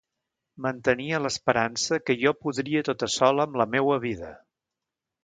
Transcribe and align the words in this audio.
Mantenia 0.65 1.19
l'esperança 1.25 1.99
que 2.07 2.15
jo 2.21 2.33
podria 2.45 2.81
tota 2.89 3.11
sola 3.17 3.47
amb 3.49 3.61
la 3.63 3.69
meua 3.75 3.99
vida. 4.07 4.33